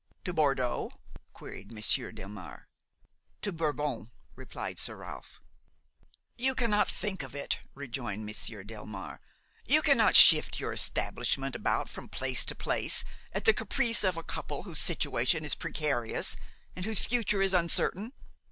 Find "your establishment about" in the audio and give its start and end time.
10.59-11.87